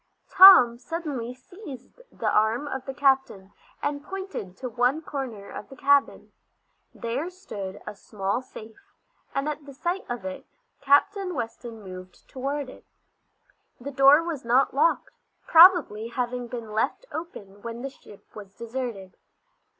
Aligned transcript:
Tom 0.31 0.79
suddenly 0.79 1.31
seized 1.35 2.01
the 2.11 2.27
arm 2.31 2.67
of 2.67 2.87
the 2.87 2.93
captain, 2.95 3.53
and 3.83 4.03
pointed 4.03 4.57
to 4.57 4.67
one 4.67 5.03
corner 5.03 5.51
of 5.51 5.69
the 5.69 5.75
cabin. 5.75 6.31
There 6.91 7.29
stood 7.29 7.79
a 7.85 7.93
small 7.93 8.41
safe, 8.41 8.95
and 9.35 9.47
at 9.47 9.63
the 9.67 9.75
sight 9.75 10.03
of 10.09 10.25
it 10.25 10.47
Captain 10.81 11.35
Weston 11.35 11.83
moved 11.83 12.27
toward 12.27 12.67
it. 12.67 12.85
The 13.79 13.91
door 13.91 14.23
was 14.23 14.43
not 14.43 14.73
locked, 14.73 15.11
probably 15.45 16.07
having 16.07 16.47
been 16.47 16.71
left 16.71 17.05
open 17.11 17.61
when 17.61 17.83
the 17.83 17.91
ship 17.91 18.25
was 18.35 18.55
deserted. 18.55 19.15